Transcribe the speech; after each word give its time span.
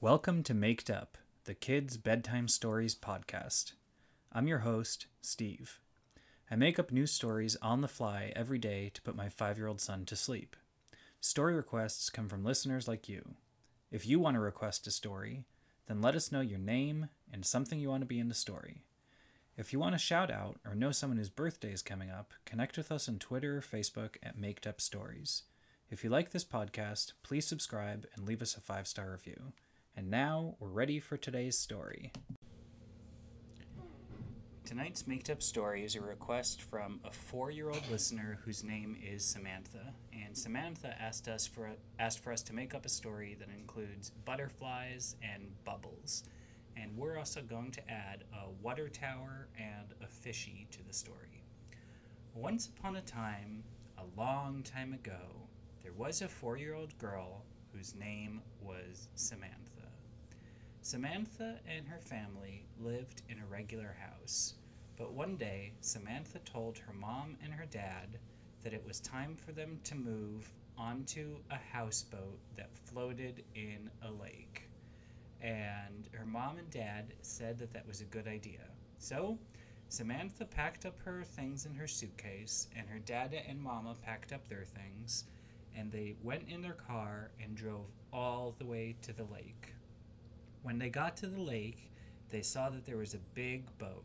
Welcome 0.00 0.44
to 0.44 0.54
Maked 0.54 0.90
Up, 0.90 1.18
the 1.42 1.56
Kids 1.56 1.96
Bedtime 1.96 2.46
Stories 2.46 2.94
podcast. 2.94 3.72
I'm 4.32 4.46
your 4.46 4.60
host, 4.60 5.06
Steve. 5.20 5.80
I 6.48 6.54
make 6.54 6.78
up 6.78 6.92
new 6.92 7.04
stories 7.04 7.56
on 7.60 7.80
the 7.80 7.88
fly 7.88 8.32
every 8.36 8.60
day 8.60 8.92
to 8.94 9.02
put 9.02 9.16
my 9.16 9.28
five 9.28 9.58
year 9.58 9.66
old 9.66 9.80
son 9.80 10.04
to 10.04 10.14
sleep. 10.14 10.54
Story 11.20 11.52
requests 11.56 12.10
come 12.10 12.28
from 12.28 12.44
listeners 12.44 12.86
like 12.86 13.08
you. 13.08 13.34
If 13.90 14.06
you 14.06 14.20
want 14.20 14.36
to 14.36 14.40
request 14.40 14.86
a 14.86 14.92
story, 14.92 15.46
then 15.88 16.00
let 16.00 16.14
us 16.14 16.30
know 16.30 16.42
your 16.42 16.60
name 16.60 17.08
and 17.32 17.44
something 17.44 17.80
you 17.80 17.88
want 17.88 18.02
to 18.02 18.06
be 18.06 18.20
in 18.20 18.28
the 18.28 18.34
story. 18.36 18.84
If 19.56 19.72
you 19.72 19.80
want 19.80 19.96
a 19.96 19.98
shout 19.98 20.30
out 20.30 20.60
or 20.64 20.76
know 20.76 20.92
someone 20.92 21.18
whose 21.18 21.28
birthday 21.28 21.72
is 21.72 21.82
coming 21.82 22.08
up, 22.08 22.34
connect 22.44 22.76
with 22.76 22.92
us 22.92 23.08
on 23.08 23.18
Twitter 23.18 23.58
or 23.58 23.62
Facebook 23.62 24.10
at 24.22 24.38
Maked 24.38 24.64
Up 24.64 24.80
Stories. 24.80 25.42
If 25.90 26.04
you 26.04 26.10
like 26.10 26.30
this 26.30 26.44
podcast, 26.44 27.14
please 27.24 27.48
subscribe 27.48 28.06
and 28.14 28.24
leave 28.24 28.42
us 28.42 28.56
a 28.56 28.60
five 28.60 28.86
star 28.86 29.10
review. 29.10 29.54
And 29.98 30.12
now 30.12 30.54
we're 30.60 30.68
ready 30.68 31.00
for 31.00 31.16
today's 31.16 31.58
story. 31.58 32.12
Tonight's 34.64 35.08
Maked 35.08 35.28
Up 35.28 35.42
Story 35.42 35.84
is 35.84 35.96
a 35.96 36.00
request 36.00 36.62
from 36.62 37.00
a 37.04 37.10
four 37.10 37.50
year 37.50 37.68
old 37.68 37.82
listener 37.90 38.38
whose 38.44 38.62
name 38.62 38.96
is 39.02 39.24
Samantha. 39.24 39.94
And 40.12 40.38
Samantha 40.38 40.94
asked 41.02 41.26
us 41.26 41.48
for 41.48 41.70
asked 41.98 42.20
for 42.20 42.30
us 42.32 42.44
to 42.44 42.54
make 42.54 42.76
up 42.76 42.86
a 42.86 42.88
story 42.88 43.36
that 43.40 43.48
includes 43.48 44.12
butterflies 44.24 45.16
and 45.20 45.50
bubbles. 45.64 46.22
And 46.76 46.96
we're 46.96 47.18
also 47.18 47.42
going 47.42 47.72
to 47.72 47.90
add 47.90 48.22
a 48.32 48.50
water 48.62 48.88
tower 48.88 49.48
and 49.58 49.94
a 50.00 50.06
fishy 50.06 50.68
to 50.70 50.78
the 50.86 50.94
story. 50.94 51.42
Once 52.36 52.68
upon 52.68 52.94
a 52.94 53.02
time, 53.02 53.64
a 53.98 54.04
long 54.16 54.62
time 54.62 54.92
ago, 54.92 55.48
there 55.82 55.92
was 55.92 56.22
a 56.22 56.28
four 56.28 56.56
year 56.56 56.74
old 56.76 56.96
girl 56.98 57.42
whose 57.72 57.96
name 57.96 58.42
was 58.62 59.08
Samantha. 59.16 59.77
Samantha 60.88 61.56
and 61.68 61.86
her 61.86 62.00
family 62.00 62.64
lived 62.80 63.20
in 63.28 63.38
a 63.38 63.44
regular 63.44 63.94
house, 64.00 64.54
but 64.96 65.12
one 65.12 65.36
day 65.36 65.74
Samantha 65.82 66.38
told 66.38 66.78
her 66.78 66.94
mom 66.94 67.36
and 67.44 67.52
her 67.52 67.66
dad 67.66 68.18
that 68.62 68.72
it 68.72 68.86
was 68.86 68.98
time 68.98 69.36
for 69.36 69.52
them 69.52 69.80
to 69.84 69.94
move 69.94 70.48
onto 70.78 71.40
a 71.50 71.58
houseboat 71.74 72.38
that 72.56 72.74
floated 72.74 73.44
in 73.54 73.90
a 74.02 74.10
lake. 74.10 74.70
And 75.42 76.08
her 76.12 76.24
mom 76.24 76.56
and 76.56 76.70
dad 76.70 77.12
said 77.20 77.58
that 77.58 77.74
that 77.74 77.86
was 77.86 78.00
a 78.00 78.06
good 78.06 78.26
idea. 78.26 78.64
So, 78.96 79.38
Samantha 79.90 80.46
packed 80.46 80.86
up 80.86 80.98
her 81.04 81.22
things 81.22 81.66
in 81.66 81.74
her 81.74 81.86
suitcase, 81.86 82.66
and 82.74 82.88
her 82.88 82.98
dad 82.98 83.34
and 83.46 83.60
mama 83.60 83.94
packed 84.02 84.32
up 84.32 84.48
their 84.48 84.64
things, 84.64 85.24
and 85.76 85.92
they 85.92 86.16
went 86.22 86.48
in 86.48 86.62
their 86.62 86.72
car 86.72 87.32
and 87.38 87.54
drove 87.54 87.90
all 88.10 88.54
the 88.58 88.64
way 88.64 88.96
to 89.02 89.12
the 89.12 89.24
lake. 89.24 89.74
When 90.68 90.78
they 90.78 90.90
got 90.90 91.16
to 91.16 91.26
the 91.26 91.40
lake, 91.40 91.90
they 92.28 92.42
saw 92.42 92.68
that 92.68 92.84
there 92.84 92.98
was 92.98 93.14
a 93.14 93.32
big 93.32 93.64
boat, 93.78 94.04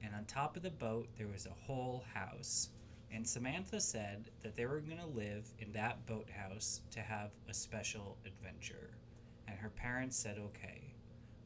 and 0.00 0.14
on 0.14 0.24
top 0.24 0.56
of 0.56 0.62
the 0.62 0.70
boat, 0.70 1.08
there 1.18 1.26
was 1.26 1.46
a 1.46 1.66
whole 1.66 2.04
house. 2.14 2.68
And 3.10 3.26
Samantha 3.26 3.80
said 3.80 4.30
that 4.40 4.54
they 4.54 4.66
were 4.66 4.78
going 4.78 5.00
to 5.00 5.18
live 5.18 5.52
in 5.58 5.72
that 5.72 6.06
boathouse 6.06 6.80
to 6.92 7.00
have 7.00 7.32
a 7.48 7.52
special 7.52 8.18
adventure. 8.24 8.90
And 9.48 9.58
her 9.58 9.70
parents 9.70 10.16
said 10.16 10.38
okay. 10.38 10.94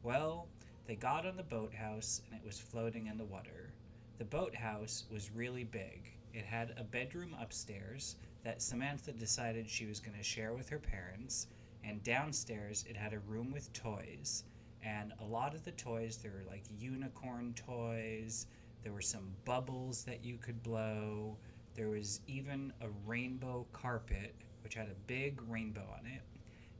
Well, 0.03 0.47
they 0.85 0.95
got 0.95 1.25
on 1.25 1.37
the 1.37 1.43
boathouse 1.43 2.21
and 2.29 2.39
it 2.39 2.45
was 2.45 2.59
floating 2.59 3.07
in 3.07 3.17
the 3.17 3.25
water. 3.25 3.73
The 4.19 4.25
boathouse 4.25 5.05
was 5.11 5.31
really 5.31 5.63
big. 5.63 6.11
It 6.35 6.45
had 6.45 6.75
a 6.77 6.83
bedroom 6.83 7.35
upstairs 7.41 8.15
that 8.43 8.61
Samantha 8.61 9.11
decided 9.11 9.67
she 9.67 9.87
was 9.87 9.99
going 9.99 10.19
to 10.19 10.23
share 10.23 10.53
with 10.53 10.69
her 10.69 10.77
parents, 10.77 11.47
and 11.83 12.03
downstairs 12.03 12.85
it 12.87 12.95
had 12.95 13.13
a 13.13 13.19
room 13.27 13.51
with 13.51 13.73
toys 13.73 14.43
and 14.83 15.13
a 15.19 15.23
lot 15.23 15.53
of 15.53 15.63
the 15.63 15.71
toys 15.71 16.17
there 16.17 16.31
were 16.31 16.49
like 16.49 16.63
unicorn 16.79 17.53
toys 17.55 18.47
there 18.83 18.93
were 18.93 19.01
some 19.01 19.33
bubbles 19.45 20.03
that 20.03 20.23
you 20.23 20.37
could 20.37 20.61
blow 20.63 21.37
there 21.75 21.89
was 21.89 22.21
even 22.27 22.73
a 22.81 22.87
rainbow 23.05 23.65
carpet 23.71 24.35
which 24.63 24.75
had 24.75 24.87
a 24.87 24.95
big 25.07 25.41
rainbow 25.47 25.85
on 25.97 26.05
it 26.05 26.21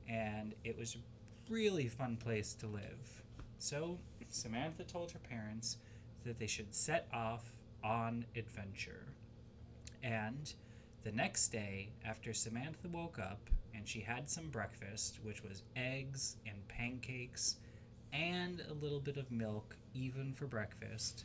and 0.08 0.54
it 0.64 0.76
was 0.76 0.96
a 0.96 1.52
really 1.52 1.88
fun 1.88 2.16
place 2.16 2.54
to 2.54 2.66
live. 2.66 3.22
So 3.58 3.98
samantha 4.28 4.84
told 4.84 5.12
her 5.12 5.18
parents 5.18 5.76
that 6.24 6.38
they 6.38 6.46
should 6.46 6.74
set 6.74 7.06
off 7.12 7.52
on 7.84 8.24
adventure. 8.34 9.06
And 10.02 10.52
the 11.02 11.12
next 11.12 11.48
day 11.48 11.90
after 12.04 12.32
samantha 12.32 12.88
woke 12.88 13.18
up 13.18 13.50
and 13.74 13.86
she 13.88 14.00
had 14.00 14.30
some 14.30 14.48
breakfast, 14.48 15.18
which 15.22 15.42
was 15.42 15.62
eggs 15.76 16.36
and 16.46 16.66
pancakes 16.68 17.56
and 18.12 18.62
a 18.68 18.74
little 18.74 19.00
bit 19.00 19.16
of 19.16 19.30
milk, 19.30 19.76
even 19.94 20.32
for 20.32 20.46
breakfast. 20.46 21.24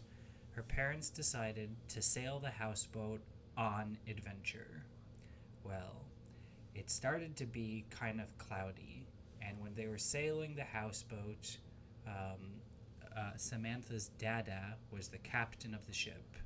Her 0.51 0.63
parents 0.63 1.09
decided 1.09 1.69
to 1.89 2.01
sail 2.01 2.39
the 2.39 2.49
houseboat 2.49 3.21
on 3.57 3.97
adventure. 4.09 4.83
Well, 5.63 6.05
it 6.73 6.89
started 6.89 7.35
to 7.37 7.45
be 7.45 7.85
kind 7.89 8.21
of 8.21 8.37
cloudy, 8.37 9.07
and 9.41 9.59
when 9.59 9.75
they 9.75 9.87
were 9.87 9.97
sailing 9.97 10.55
the 10.55 10.63
houseboat, 10.63 11.57
um, 12.07 12.61
uh, 13.15 13.31
Samantha's 13.35 14.09
dada 14.19 14.77
was 14.91 15.09
the 15.09 15.17
captain 15.17 15.73
of 15.73 15.85
the 15.87 15.93
ship, 15.93 16.37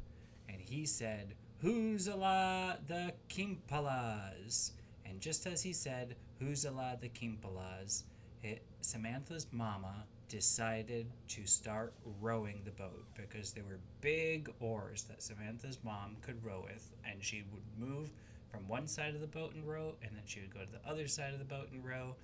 and 0.49 0.61
he 0.61 0.85
said, 0.85 1.35
Who's 1.59 2.07
ala 2.07 2.79
the 2.87 3.13
Kimpalas? 3.29 4.71
And 5.05 5.19
just 5.19 5.45
as 5.45 5.61
he 5.61 5.73
said, 5.73 6.15
Huzala 6.41 6.99
the 6.99 7.09
Kimpalas, 7.09 8.03
it, 8.41 8.63
Samantha's 8.81 9.45
mama 9.51 10.05
decided 10.31 11.07
to 11.27 11.45
start 11.45 11.93
rowing 12.21 12.61
the 12.63 12.71
boat 12.71 13.05
because 13.15 13.51
there 13.51 13.65
were 13.65 13.79
big 13.99 14.49
oars 14.61 15.03
that 15.03 15.21
Samantha's 15.21 15.77
mom 15.83 16.15
could 16.21 16.43
row 16.43 16.63
with, 16.65 16.89
and 17.05 17.21
she 17.21 17.43
would 17.51 17.63
move 17.77 18.11
from 18.49 18.67
one 18.67 18.87
side 18.87 19.13
of 19.13 19.19
the 19.19 19.27
boat 19.27 19.53
and 19.53 19.67
row, 19.67 19.95
and 20.01 20.15
then 20.15 20.23
she 20.25 20.39
would 20.39 20.53
go 20.53 20.61
to 20.61 20.71
the 20.71 20.89
other 20.89 21.07
side 21.07 21.33
of 21.33 21.39
the 21.39 21.45
boat 21.45 21.69
and 21.73 21.83
row, 21.83 22.15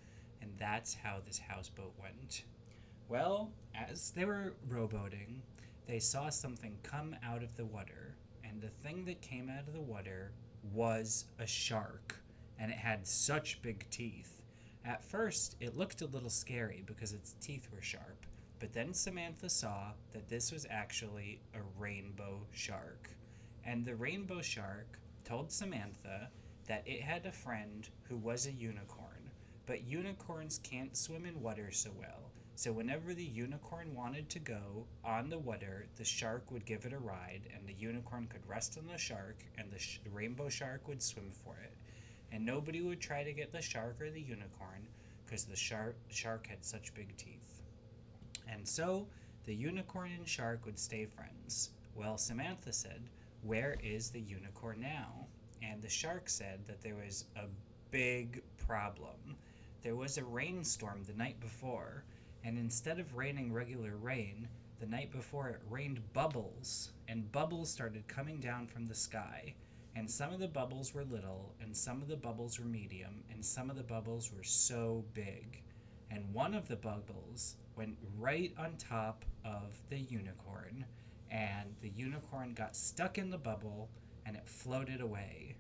and 0.42 0.52
that's 0.58 0.94
how 0.94 1.18
this 1.26 1.38
houseboat 1.38 1.94
went. 2.02 2.44
Well, 3.10 3.52
as 3.76 4.12
they 4.12 4.24
were 4.24 4.54
rowboating, 4.70 5.42
they 5.86 6.00
saw 6.00 6.30
something 6.30 6.78
come 6.84 7.14
out 7.22 7.44
of 7.44 7.58
the 7.58 7.66
water, 7.66 8.16
and 8.44 8.62
the 8.62 8.70
thing 8.70 9.04
that 9.06 9.22
came 9.22 9.50
out 9.50 9.68
of 9.68 9.74
the 9.74 9.82
water 9.82 10.32
was 10.74 11.26
a 11.40 11.46
shark 11.46 12.16
and 12.60 12.72
it 12.72 12.78
had 12.78 13.08
such 13.08 13.62
big 13.62 13.90
teeth. 13.90 14.37
At 14.86 15.04
first, 15.04 15.56
it 15.60 15.78
looked 15.78 16.02
a 16.02 16.08
little 16.08 16.30
scary 16.30 16.84
because 16.86 17.14
its 17.14 17.36
teeth 17.42 17.68
were 17.74 17.82
sharp, 17.82 18.26
but 18.60 18.74
then 18.74 18.94
Samantha 18.94 19.50
saw 19.50 19.92
that 20.14 20.30
this 20.30 20.52
was 20.52 20.66
actually 20.70 21.42
a 21.54 21.60
rainbow 21.80 22.42
shark. 22.52 23.10
And 23.66 23.86
the 23.86 23.96
rainbow 23.96 24.42
shark 24.42 25.00
told 25.26 25.52
Samantha 25.52 26.30
that 26.68 26.84
it 26.86 27.02
had 27.02 27.26
a 27.26 27.32
friend 27.32 27.90
who 28.04 28.16
was 28.16 28.46
a 28.46 28.52
unicorn, 28.52 29.32
but 29.66 29.84
unicorns 29.84 30.60
can't 30.64 30.96
swim 30.96 31.26
in 31.26 31.42
water 31.42 31.72
so 31.72 31.92
well. 31.98 32.32
So, 32.56 32.72
whenever 32.72 33.14
the 33.14 33.24
unicorn 33.24 33.94
wanted 33.94 34.30
to 34.30 34.40
go 34.40 34.88
on 35.04 35.30
the 35.30 35.38
water, 35.38 35.86
the 35.98 36.06
shark 36.06 36.50
would 36.50 36.66
give 36.66 36.86
it 36.86 36.94
a 36.94 36.98
ride, 36.98 37.42
and 37.54 37.68
the 37.68 37.74
unicorn 37.74 38.26
could 38.28 38.48
rest 38.48 38.80
on 38.80 38.88
the 38.88 38.98
shark, 38.98 39.44
and 39.60 39.70
the 39.70 39.78
sh- 39.78 40.00
rainbow 40.12 40.50
shark 40.50 40.88
would 40.88 41.04
swim 41.04 41.30
for 41.30 41.58
it 41.64 41.74
and 42.32 42.46
nobody 42.46 42.82
would 42.82 43.00
try 43.00 43.24
to 43.24 43.34
get 43.34 43.52
the 43.52 43.62
shark 43.62 44.02
or 44.02 44.10
the 44.10 44.22
unicorn 44.22 44.88
because 45.26 45.46
the 45.46 45.56
shark 45.56 45.96
shark 46.10 46.48
had 46.48 46.64
such 46.64 46.94
big 46.94 47.16
teeth. 47.18 47.62
And 48.48 48.68
so 48.68 49.08
the 49.46 49.56
unicorn 49.56 50.12
and 50.12 50.28
shark 50.28 50.66
would 50.66 50.80
stay 50.80 51.06
friends. 51.06 51.72
Well, 51.96 52.18
Samantha 52.18 52.74
said, 52.74 53.10
"Where 53.42 53.78
is 53.82 54.12
the 54.12 54.22
unicorn 54.22 54.82
now?" 54.82 55.28
And 55.62 55.82
the 55.82 55.90
shark 55.90 56.30
said 56.30 56.66
that 56.68 56.82
there 56.82 56.96
was 56.96 57.26
a 57.36 57.48
big 57.92 58.44
problem. 58.58 59.38
There 59.82 59.96
was 59.96 60.18
a 60.18 60.24
rainstorm 60.24 61.04
the 61.04 61.14
night 61.14 61.40
before, 61.40 62.04
and 62.44 62.58
instead 62.58 63.00
of 63.00 63.16
raining 63.16 63.52
regular 63.52 63.96
rain, 63.96 64.50
the 64.80 64.86
night 64.86 65.12
before 65.12 65.50
it 65.50 65.62
rained 65.68 66.14
bubbles, 66.14 66.92
and 67.08 67.32
bubbles 67.32 67.72
started 67.72 68.08
coming 68.08 68.40
down 68.40 68.68
from 68.68 68.86
the 68.86 68.96
sky 68.96 69.56
and 69.98 70.10
some 70.10 70.32
of 70.32 70.40
the 70.40 70.48
bubbles 70.48 70.94
were 70.94 71.04
little, 71.04 71.56
and 71.60 71.76
some 71.76 72.04
of 72.04 72.08
the 72.08 72.16
bubbles 72.16 72.60
were 72.60 72.66
medium, 72.66 73.24
and 73.32 73.44
some 73.44 73.72
of 73.72 73.76
the 73.76 73.82
bubbles 73.82 74.32
were 74.32 74.44
so 74.44 75.04
big. 75.16 75.64
And 76.12 76.32
one 76.34 76.54
of 76.54 76.68
the 76.68 76.76
bubbles 76.76 77.56
went 77.76 77.98
right 78.16 78.54
on 78.60 78.78
top 78.78 79.26
of 79.44 79.82
the 79.90 79.98
unicorn, 79.98 80.86
and 81.32 81.76
the 81.82 81.90
unicorn 81.90 82.54
got 82.54 82.76
stuck 82.76 83.18
in 83.18 83.32
the 83.32 83.40
bubble 83.40 83.90
and 84.26 84.36
it 84.36 84.48
floated 84.48 85.02
away. 85.02 85.56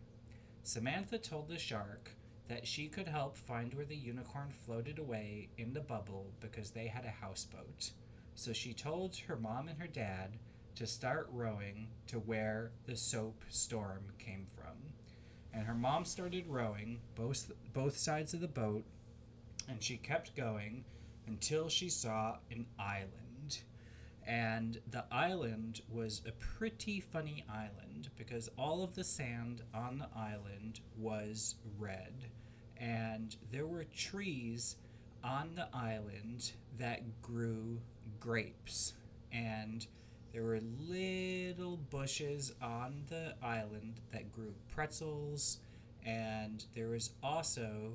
Samantha 0.63 1.17
told 1.17 1.47
the 1.47 1.57
shark 1.57 2.11
that 2.47 2.67
she 2.67 2.87
could 2.87 3.07
help 3.07 3.37
find 3.37 3.73
where 3.73 3.85
the 3.85 3.95
unicorn 3.95 4.51
floated 4.51 4.99
away 4.99 5.49
in 5.57 5.73
the 5.73 5.81
bubble 5.81 6.31
because 6.39 6.71
they 6.71 6.87
had 6.87 7.05
a 7.05 7.25
houseboat. 7.25 7.91
So 8.35 8.53
she 8.53 8.73
told 8.73 9.17
her 9.27 9.35
mom 9.35 9.67
and 9.67 9.79
her 9.79 9.87
dad 9.87 10.37
to 10.77 10.85
start 10.85 11.27
rowing 11.31 11.87
to 12.05 12.17
where 12.17 12.71
the 12.85 12.95
soap 12.95 13.43
storm 13.49 14.11
came 14.19 14.45
from. 14.45 14.93
And 15.51 15.65
her 15.65 15.73
mom 15.73 16.05
started 16.05 16.45
rowing 16.47 16.99
both 17.15 17.51
both 17.73 17.97
sides 17.97 18.35
of 18.35 18.41
the 18.41 18.47
boat, 18.47 18.83
and 19.67 19.81
she 19.81 19.97
kept 19.97 20.35
going 20.35 20.85
until 21.25 21.67
she 21.67 21.89
saw 21.89 22.37
an 22.51 22.67
island. 22.77 23.63
And 24.27 24.79
the 24.91 25.05
island 25.11 25.81
was 25.89 26.21
a 26.27 26.31
pretty 26.31 26.99
funny 26.99 27.43
island 27.49 28.09
because 28.15 28.47
all 28.55 28.83
of 28.83 28.93
the 28.93 29.03
sand 29.03 29.63
on 29.73 29.97
the 29.97 30.09
island 30.15 30.81
was 30.95 31.55
red. 31.79 32.13
And 32.79 33.35
there 33.51 33.65
were 33.65 33.85
trees 33.85 34.75
on 35.23 35.55
the 35.55 35.69
island 35.73 36.51
that 36.77 37.21
grew 37.23 37.79
grapes. 38.19 38.93
And 39.31 39.87
there 40.37 40.45
were 40.45 40.61
little 40.87 41.77
bushes 41.89 42.53
on 42.61 43.01
the 43.09 43.33
island 43.41 44.01
that 44.11 44.31
grew 44.31 44.53
pretzels. 44.69 45.57
And 46.05 46.63
there 46.75 46.89
was 46.89 47.09
also 47.23 47.93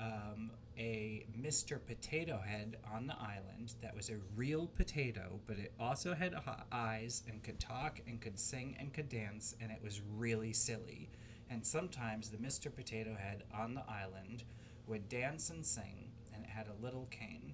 um, 0.00 0.50
a 0.76 1.24
Mr. 1.40 1.78
Potato 1.86 2.42
Head 2.44 2.78
on 2.92 3.06
the 3.06 3.14
island 3.14 3.74
that 3.82 3.94
was 3.94 4.10
a 4.10 4.16
real 4.34 4.66
potato, 4.66 5.38
but 5.46 5.60
it 5.60 5.72
also 5.78 6.12
had 6.12 6.34
eyes 6.72 7.22
and 7.28 7.40
could 7.44 7.60
talk 7.60 8.00
and 8.08 8.20
could 8.20 8.40
sing 8.40 8.76
and 8.80 8.92
could 8.92 9.08
dance, 9.08 9.54
and 9.60 9.70
it 9.70 9.78
was 9.80 10.02
really 10.16 10.52
silly. 10.52 11.08
And 11.48 11.64
sometimes 11.64 12.30
the 12.30 12.36
Mr. 12.38 12.74
Potato 12.74 13.14
Head 13.14 13.44
on 13.56 13.74
the 13.74 13.84
island 13.88 14.42
would 14.88 15.08
dance 15.08 15.50
and 15.50 15.64
sing, 15.64 16.08
and 16.34 16.42
it 16.42 16.50
had 16.50 16.66
a 16.66 16.84
little 16.84 17.06
cane. 17.12 17.52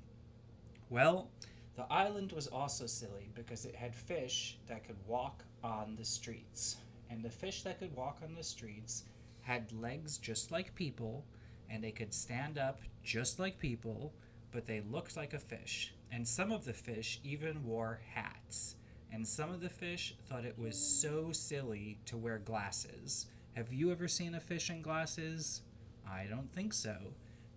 Well, 0.88 1.28
the 1.74 1.90
island 1.90 2.32
was 2.32 2.46
also 2.46 2.86
silly 2.86 3.30
because 3.34 3.64
it 3.64 3.74
had 3.74 3.94
fish 3.94 4.58
that 4.68 4.84
could 4.84 4.96
walk 5.06 5.44
on 5.64 5.96
the 5.96 6.04
streets. 6.04 6.76
And 7.10 7.22
the 7.22 7.30
fish 7.30 7.62
that 7.62 7.78
could 7.78 7.94
walk 7.96 8.18
on 8.22 8.34
the 8.34 8.42
streets 8.42 9.04
had 9.42 9.72
legs 9.72 10.18
just 10.18 10.50
like 10.50 10.74
people 10.74 11.24
and 11.70 11.82
they 11.82 11.90
could 11.90 12.12
stand 12.12 12.58
up 12.58 12.80
just 13.02 13.38
like 13.38 13.58
people, 13.58 14.12
but 14.50 14.66
they 14.66 14.82
looked 14.82 15.16
like 15.16 15.32
a 15.32 15.38
fish. 15.38 15.94
And 16.10 16.28
some 16.28 16.52
of 16.52 16.66
the 16.66 16.74
fish 16.74 17.18
even 17.24 17.64
wore 17.64 18.00
hats. 18.14 18.76
And 19.10 19.26
some 19.26 19.50
of 19.50 19.60
the 19.60 19.70
fish 19.70 20.14
thought 20.28 20.44
it 20.44 20.58
was 20.58 20.76
so 20.76 21.32
silly 21.32 21.98
to 22.06 22.16
wear 22.18 22.38
glasses. 22.38 23.26
Have 23.54 23.72
you 23.72 23.90
ever 23.90 24.08
seen 24.08 24.34
a 24.34 24.40
fish 24.40 24.68
in 24.68 24.82
glasses? 24.82 25.62
I 26.06 26.26
don't 26.28 26.52
think 26.52 26.74
so. 26.74 26.96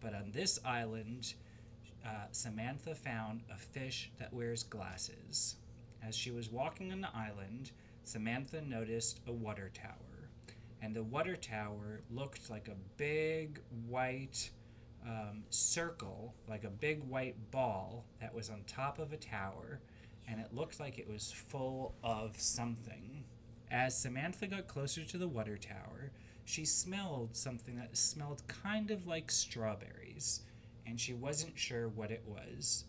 But 0.02 0.14
on 0.14 0.32
this 0.34 0.60
island, 0.64 1.34
uh, 2.06 2.28
Samantha 2.32 2.96
found 2.96 3.44
a 3.52 3.58
fish 3.58 4.12
that 4.20 4.34
wears 4.34 4.64
glasses. 4.64 5.56
As 6.06 6.16
she 6.16 6.32
was 6.32 6.52
walking 6.52 6.92
on 6.92 7.02
the 7.02 7.16
island, 7.16 7.72
Samantha 8.04 8.62
noticed 8.62 9.22
a 9.28 9.32
water 9.32 9.72
tower 9.74 10.16
and 10.86 10.96
the 10.96 11.04
water 11.04 11.36
tower 11.36 12.02
looked 12.12 12.48
like 12.50 12.68
a 12.68 12.76
big 12.96 13.60
white 13.88 14.52
um, 15.04 15.44
circle, 15.50 16.36
like 16.48 16.64
a 16.64 16.70
big 16.70 17.04
white 17.04 17.50
ball 17.50 18.06
that 18.22 18.36
was 18.36 18.52
on 18.52 18.62
top 18.68 19.00
of 19.00 19.12
a 19.12 19.18
tower, 19.18 19.80
and 20.28 20.40
it 20.40 20.54
looked 20.54 20.80
like 20.80 21.00
it 21.00 21.10
was 21.10 21.32
full 21.32 21.96
of 22.04 22.40
something. 22.40 23.24
As 23.72 23.98
Samantha 23.98 24.46
got 24.46 24.68
closer 24.68 25.04
to 25.04 25.18
the 25.18 25.28
water 25.28 25.58
tower, 25.58 26.12
she 26.46 26.66
smelled 26.66 27.36
something 27.36 27.78
that 27.78 27.98
smelled 27.98 28.44
kind 28.48 28.92
of 28.92 29.08
like 29.08 29.32
strawberries, 29.32 30.42
and 30.86 31.00
she 31.00 31.14
wasn't 31.14 31.58
sure 31.58 31.88
what 31.88 32.12
it 32.12 32.24
was. 32.28 32.86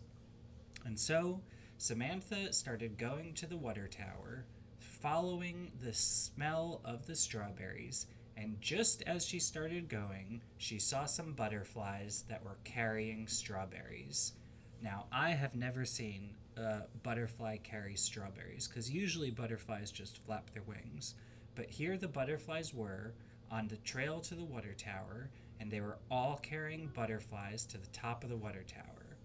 And 0.85 0.99
so 0.99 1.41
Samantha 1.77 2.53
started 2.53 2.97
going 2.97 3.33
to 3.35 3.45
the 3.45 3.57
water 3.57 3.87
tower 3.87 4.45
following 4.79 5.71
the 5.81 5.93
smell 5.93 6.81
of 6.83 7.05
the 7.05 7.15
strawberries, 7.15 8.07
and 8.35 8.59
just 8.61 9.01
as 9.03 9.25
she 9.25 9.39
started 9.39 9.89
going, 9.89 10.41
she 10.57 10.79
saw 10.79 11.05
some 11.05 11.33
butterflies 11.33 12.23
that 12.29 12.43
were 12.43 12.57
carrying 12.63 13.27
strawberries. 13.27 14.33
Now, 14.81 15.05
I 15.11 15.31
have 15.31 15.55
never 15.55 15.85
seen 15.85 16.35
a 16.55 16.81
butterfly 17.03 17.57
carry 17.57 17.95
strawberries, 17.95 18.67
because 18.67 18.91
usually 18.91 19.31
butterflies 19.31 19.91
just 19.91 20.17
flap 20.17 20.51
their 20.53 20.63
wings. 20.63 21.15
But 21.55 21.69
here 21.69 21.97
the 21.97 22.07
butterflies 22.07 22.73
were 22.73 23.13
on 23.51 23.67
the 23.67 23.77
trail 23.77 24.19
to 24.21 24.35
the 24.35 24.43
water 24.43 24.73
tower, 24.73 25.29
and 25.59 25.71
they 25.71 25.81
were 25.81 25.97
all 26.09 26.39
carrying 26.41 26.87
butterflies 26.87 27.65
to 27.65 27.77
the 27.77 27.87
top 27.87 28.23
of 28.23 28.29
the 28.29 28.37
water 28.37 28.63
tower. 28.63 29.17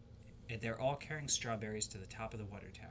And 0.49 0.61
they're 0.61 0.81
all 0.81 0.96
carrying 0.96 1.29
strawberries 1.29 1.87
to 1.88 1.99
the 1.99 2.06
top 2.06 2.34
of 2.34 2.40
the 2.40 2.46
water 2.46 2.70
tower. 2.73 2.88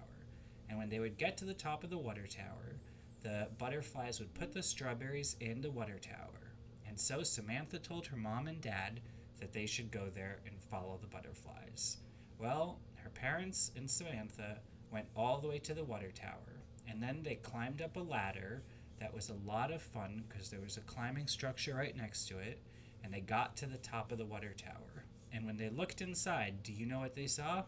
And 0.69 0.77
when 0.77 0.89
they 0.89 0.99
would 0.99 1.17
get 1.17 1.37
to 1.37 1.45
the 1.45 1.53
top 1.53 1.83
of 1.83 1.89
the 1.89 1.97
water 1.97 2.27
tower, 2.27 2.77
the 3.23 3.49
butterflies 3.57 4.19
would 4.19 4.33
put 4.33 4.53
the 4.53 4.63
strawberries 4.63 5.35
in 5.39 5.61
the 5.61 5.71
water 5.71 5.99
tower. 5.99 6.53
And 6.87 6.99
so 6.99 7.23
Samantha 7.23 7.77
told 7.77 8.07
her 8.07 8.17
mom 8.17 8.47
and 8.47 8.59
dad 8.61 9.01
that 9.39 9.53
they 9.53 9.65
should 9.65 9.91
go 9.91 10.09
there 10.13 10.39
and 10.45 10.61
follow 10.61 10.97
the 11.01 11.07
butterflies. 11.07 11.97
Well, 12.39 12.79
her 12.95 13.09
parents 13.09 13.71
and 13.75 13.89
Samantha 13.89 14.59
went 14.91 15.07
all 15.15 15.39
the 15.39 15.47
way 15.47 15.59
to 15.59 15.73
the 15.73 15.83
water 15.83 16.11
tower, 16.11 16.61
and 16.87 17.01
then 17.01 17.21
they 17.23 17.35
climbed 17.35 17.81
up 17.81 17.95
a 17.95 18.01
ladder 18.01 18.63
that 18.99 19.13
was 19.13 19.29
a 19.29 19.49
lot 19.49 19.71
of 19.71 19.81
fun 19.81 20.23
because 20.27 20.49
there 20.49 20.61
was 20.61 20.77
a 20.77 20.81
climbing 20.81 21.27
structure 21.27 21.75
right 21.75 21.95
next 21.95 22.27
to 22.27 22.37
it, 22.39 22.59
and 23.03 23.13
they 23.13 23.19
got 23.19 23.55
to 23.57 23.65
the 23.65 23.77
top 23.77 24.11
of 24.11 24.17
the 24.17 24.25
water 24.25 24.53
tower. 24.57 25.05
And 25.33 25.45
when 25.45 25.57
they 25.57 25.69
looked 25.69 26.01
inside, 26.01 26.63
do 26.63 26.73
you 26.73 26.85
know 26.85 26.99
what 26.99 27.15
they 27.15 27.27
saw? 27.27 27.63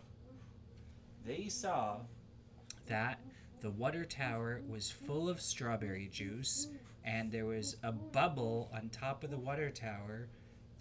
They 1.25 1.47
saw 1.47 2.01
that 2.88 3.21
the 3.62 3.71
water 3.71 4.03
tower 4.03 4.62
was 4.68 4.91
full 4.91 5.30
of 5.30 5.39
strawberry 5.39 6.09
juice, 6.12 6.68
and 7.06 7.31
there 7.31 7.45
was 7.45 7.77
a 7.81 7.91
bubble 7.91 8.69
on 8.75 8.89
top 8.89 9.24
of 9.24 9.31
the 9.31 9.38
water 9.38 9.69
tower 9.69 10.27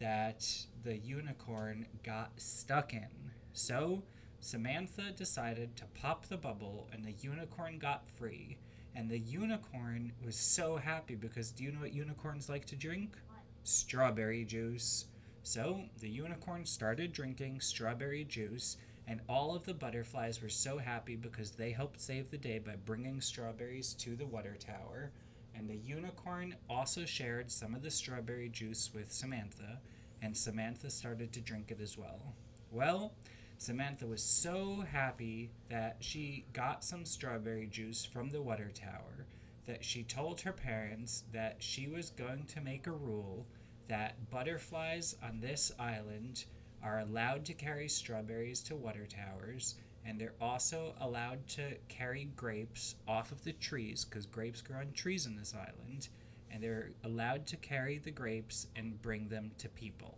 that 0.00 0.66
the 0.82 0.96
unicorn 0.96 1.87
got 2.02 2.32
stuck 2.40 2.93
in. 2.93 3.06
So 3.52 4.02
Samantha 4.40 5.12
decided 5.12 5.76
to 5.76 5.84
pop 5.94 6.26
the 6.26 6.37
bubble, 6.37 6.88
and 6.93 7.05
the 7.05 7.12
unicorn 7.12 7.78
got 7.78 8.08
free. 8.08 8.58
And 8.94 9.08
the 9.08 9.19
unicorn 9.19 10.12
was 10.25 10.37
so 10.37 10.76
happy 10.76 11.14
because 11.14 11.52
do 11.52 11.62
you 11.62 11.70
know 11.70 11.81
what 11.81 11.94
unicorns 11.94 12.48
like 12.48 12.64
to 12.66 12.76
drink? 12.76 13.16
Strawberry 13.64 14.44
juice. 14.44 15.06
So 15.43 15.82
the 16.00 16.09
unicorn 16.09 16.67
started 16.67 17.12
drinking 17.12 17.61
strawberry 17.61 18.25
juice 18.25 18.76
and 19.06 19.20
all 19.29 19.55
of 19.55 19.64
the 19.64 19.75
butterflies 19.75 20.41
were 20.41 20.49
so 20.49 20.79
happy 20.79 21.17
because 21.17 21.53
they 21.53 21.73
helped 21.73 22.00
save 22.00 22.31
the 22.31 22.38
day 22.38 22.59
by 22.59 22.76
bringing 22.76 23.20
strawberries 23.20 23.94
to 23.94 24.14
the 24.14 24.26
water 24.26 24.56
tower. 24.59 25.11
And 25.55 25.69
the 25.69 25.76
unicorn 25.76 26.55
also 26.70 27.05
shared 27.05 27.50
some 27.50 27.75
of 27.75 27.82
the 27.82 27.91
strawberry 27.91 28.49
juice 28.49 28.91
with 28.94 29.12
Samantha, 29.12 29.81
and 30.23 30.37
Samantha 30.37 30.88
started 30.88 31.32
to 31.32 31.41
drink 31.41 31.70
it 31.70 31.81
as 31.81 31.99
well. 31.99 32.35
Well, 32.70 33.12
Samantha 33.58 34.06
was 34.06 34.23
so 34.23 34.84
happy 34.91 35.51
that 35.69 35.96
she 36.01 36.46
got 36.53 36.84
some 36.84 37.05
strawberry 37.05 37.67
juice 37.67 38.05
from 38.05 38.31
the 38.31 38.43
water 38.43 38.70
tower 38.72 39.27
that 39.67 39.84
she 39.84 40.03
told 40.03 40.41
her 40.41 40.53
parents 40.53 41.25
that 41.32 41.56
she 41.58 41.86
was 41.86 42.10
going 42.10 42.44
to 42.46 42.60
make 42.60 42.86
a 42.86 42.93
rule 42.93 43.46
that 43.93 44.31
butterflies 44.31 45.15
on 45.22 45.39
this 45.39 45.70
island 45.79 46.46
are 46.82 47.01
allowed 47.01 47.44
to 47.44 47.53
carry 47.53 47.87
strawberries 47.87 48.63
to 48.63 48.75
water 48.75 49.06
towers, 49.06 49.75
and 50.03 50.19
they're 50.19 50.32
also 50.41 50.94
allowed 50.99 51.46
to 51.46 51.77
carry 51.89 52.25
grapes 52.34 52.94
off 53.06 53.32
of 53.32 53.44
the 53.44 53.53
trees 53.53 54.06
because 54.06 54.25
grapes 54.25 54.63
grow 54.63 54.79
on 54.79 54.93
trees 54.93 55.27
in 55.27 55.37
this 55.37 55.55
island, 55.55 56.08
and 56.51 56.63
they're 56.63 56.93
allowed 57.05 57.46
to 57.46 57.56
carry 57.58 57.99
the 57.99 58.11
grapes 58.11 58.67
and 58.75 59.03
bring 59.03 59.29
them 59.29 59.51
to 59.58 59.69
people. 59.69 60.17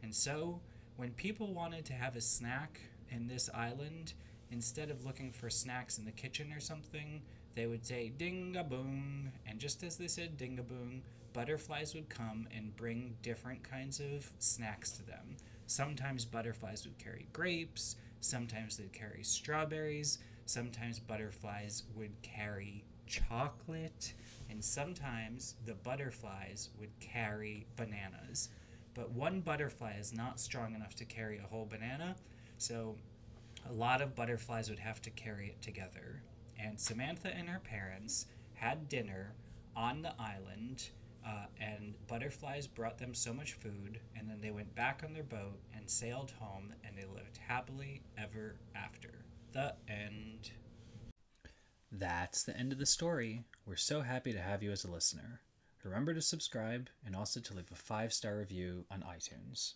And 0.00 0.14
so, 0.14 0.60
when 0.94 1.10
people 1.10 1.52
wanted 1.52 1.84
to 1.86 1.94
have 1.94 2.14
a 2.14 2.20
snack 2.20 2.82
in 3.10 3.26
this 3.26 3.50
island, 3.52 4.12
instead 4.52 4.90
of 4.90 5.04
looking 5.04 5.32
for 5.32 5.50
snacks 5.50 5.98
in 5.98 6.04
the 6.04 6.12
kitchen 6.12 6.52
or 6.52 6.60
something, 6.60 7.22
they 7.56 7.66
would 7.66 7.84
say 7.84 8.12
ding 8.16 8.54
a 8.56 8.62
boom, 8.62 9.32
and 9.44 9.58
just 9.58 9.82
as 9.82 9.96
they 9.96 10.06
said 10.06 10.36
ding 10.36 10.60
a 10.60 10.62
boom, 10.62 11.02
butterflies 11.32 11.94
would 11.94 12.08
come 12.08 12.48
and 12.54 12.76
bring 12.76 13.16
different 13.22 13.62
kinds 13.62 14.00
of 14.00 14.30
snacks 14.38 14.90
to 14.92 15.06
them. 15.06 15.36
Sometimes 15.66 16.24
butterflies 16.24 16.84
would 16.86 16.98
carry 16.98 17.28
grapes, 17.32 17.96
sometimes 18.20 18.76
they'd 18.76 18.92
carry 18.92 19.22
strawberries, 19.22 20.18
sometimes 20.46 20.98
butterflies 20.98 21.84
would 21.94 22.22
carry 22.22 22.84
chocolate, 23.06 24.14
and 24.50 24.64
sometimes 24.64 25.54
the 25.66 25.74
butterflies 25.74 26.70
would 26.78 26.98
carry 27.00 27.66
bananas. 27.76 28.48
But 28.94 29.12
one 29.12 29.40
butterfly 29.40 29.94
is 29.98 30.12
not 30.12 30.40
strong 30.40 30.74
enough 30.74 30.94
to 30.96 31.04
carry 31.04 31.38
a 31.38 31.46
whole 31.46 31.66
banana, 31.66 32.16
so 32.56 32.96
a 33.68 33.72
lot 33.72 34.00
of 34.00 34.14
butterflies 34.14 34.70
would 34.70 34.78
have 34.78 35.00
to 35.02 35.10
carry 35.10 35.48
it 35.48 35.62
together. 35.62 36.22
And 36.58 36.80
Samantha 36.80 37.34
and 37.34 37.48
her 37.48 37.60
parents 37.60 38.26
had 38.54 38.88
dinner 38.88 39.34
on 39.76 40.02
the 40.02 40.14
island 40.18 40.90
uh, 41.28 41.46
and 41.60 41.94
butterflies 42.06 42.66
brought 42.66 42.98
them 42.98 43.12
so 43.12 43.34
much 43.34 43.52
food, 43.52 44.00
and 44.16 44.30
then 44.30 44.40
they 44.40 44.50
went 44.50 44.74
back 44.74 45.02
on 45.04 45.12
their 45.12 45.22
boat 45.22 45.60
and 45.76 45.90
sailed 45.90 46.32
home, 46.40 46.72
and 46.84 46.96
they 46.96 47.04
lived 47.04 47.38
happily 47.46 48.02
ever 48.16 48.56
after. 48.74 49.10
The 49.52 49.74
end. 49.88 50.52
That's 51.92 52.42
the 52.42 52.56
end 52.56 52.72
of 52.72 52.78
the 52.78 52.86
story. 52.86 53.44
We're 53.66 53.76
so 53.76 54.02
happy 54.02 54.32
to 54.32 54.40
have 54.40 54.62
you 54.62 54.72
as 54.72 54.84
a 54.84 54.90
listener. 54.90 55.40
Remember 55.84 56.12
to 56.12 56.20
subscribe 56.20 56.88
and 57.04 57.16
also 57.16 57.40
to 57.40 57.54
leave 57.54 57.70
a 57.72 57.76
five 57.76 58.12
star 58.12 58.36
review 58.36 58.84
on 58.90 59.02
iTunes. 59.02 59.74